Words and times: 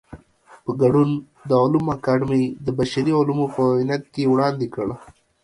په 0.63 0.71
ګډون 0.81 1.09
د 1.49 1.51
علومو 1.61 1.91
اکاډمۍ 1.95 2.43
د 2.65 2.67
بشري 2.77 3.11
علومو 3.19 3.45
په 3.55 3.61
معاونيت 3.67 4.03
کې 4.13 4.29
وړاندې 4.33 4.67
کړ. 4.75 4.87